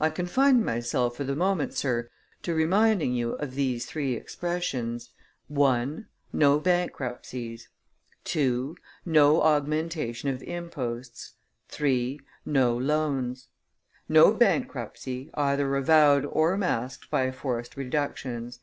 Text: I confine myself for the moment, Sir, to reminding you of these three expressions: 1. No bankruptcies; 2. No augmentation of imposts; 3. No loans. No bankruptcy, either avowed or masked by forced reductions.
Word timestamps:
I 0.00 0.10
confine 0.10 0.64
myself 0.64 1.16
for 1.16 1.22
the 1.22 1.36
moment, 1.36 1.74
Sir, 1.74 2.10
to 2.42 2.54
reminding 2.56 3.14
you 3.14 3.34
of 3.34 3.54
these 3.54 3.86
three 3.86 4.14
expressions: 4.14 5.10
1. 5.46 6.08
No 6.32 6.58
bankruptcies; 6.58 7.68
2. 8.24 8.76
No 9.06 9.40
augmentation 9.42 10.28
of 10.28 10.42
imposts; 10.42 11.34
3. 11.68 12.18
No 12.44 12.76
loans. 12.76 13.46
No 14.08 14.32
bankruptcy, 14.34 15.30
either 15.34 15.76
avowed 15.76 16.24
or 16.24 16.56
masked 16.56 17.08
by 17.08 17.30
forced 17.30 17.76
reductions. 17.76 18.58